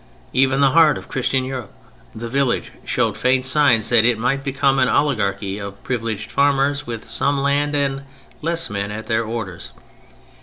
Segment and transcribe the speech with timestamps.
[0.33, 1.71] Even the heart of Christian Europe,
[2.15, 7.07] the village, showed faint signs that it might become an oligarchy of privileged farmers with
[7.07, 8.01] some land and
[8.41, 9.73] less men at their orders.